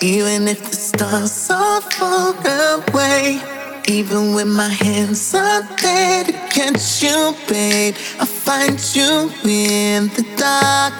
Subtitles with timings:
[0.00, 2.32] Even if the stars are far
[2.78, 3.40] away,
[3.88, 10.24] even when my hands are there to catch you, babe, I'll find you in the
[10.36, 10.94] dark.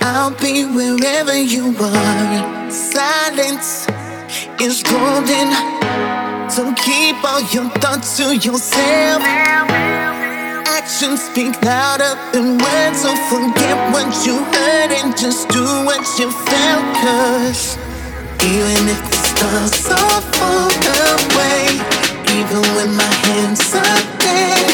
[0.00, 2.70] I'll be wherever you are.
[2.70, 3.88] Silence
[4.58, 5.52] is golden,
[6.48, 9.20] so keep all your thoughts to yourself.
[10.66, 16.30] Actions speak louder than words, so forget what you heard and just do what you
[16.30, 16.83] felt.
[17.04, 17.76] Cause
[18.40, 20.72] even if the stars are far
[21.20, 21.76] away,
[22.32, 24.73] even when my hands are dead,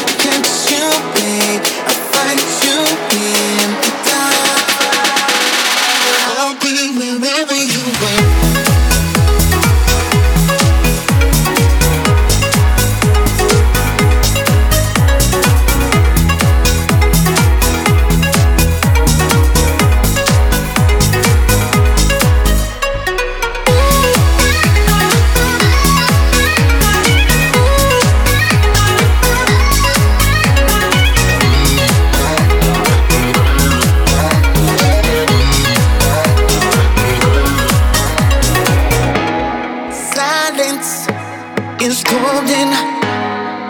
[41.81, 42.69] is golden.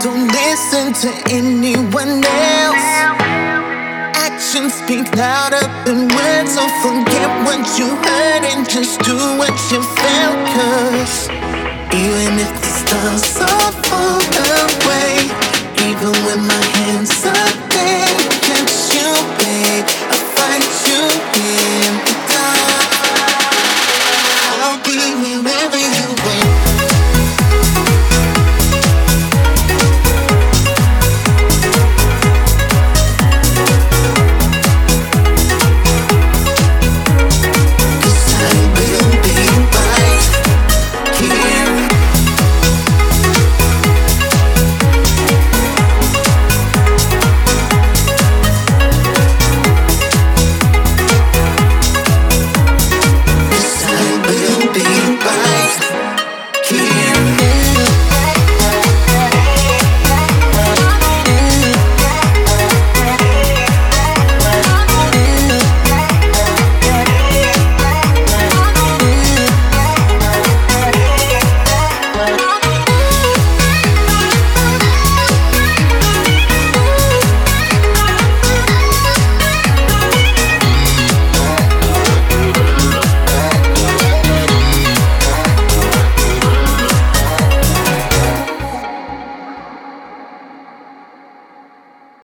[0.04, 2.24] Don't listen to anyone
[2.60, 2.88] else.
[4.28, 9.82] Actions speak louder than words, so forget what you heard and just do what you
[9.82, 10.40] felt.
[10.56, 11.30] Cause
[11.96, 14.20] even if the stars are far
[14.68, 15.16] away,
[15.88, 16.81] even when my